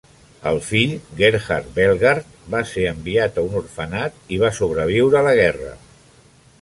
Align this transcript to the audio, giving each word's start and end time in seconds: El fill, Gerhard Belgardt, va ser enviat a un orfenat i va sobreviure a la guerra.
El 0.51 0.55
fill, 0.67 0.93
Gerhard 1.19 1.67
Belgardt, 1.75 2.33
va 2.55 2.63
ser 2.71 2.87
enviat 2.93 3.37
a 3.37 3.45
un 3.51 3.59
orfenat 3.63 4.35
i 4.37 4.41
va 4.45 4.51
sobreviure 4.61 5.21
a 5.21 5.25
la 5.29 5.37
guerra. 5.43 5.77